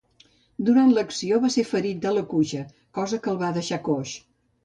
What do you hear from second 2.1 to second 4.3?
a la cuixa, cosa que el va deixar coix.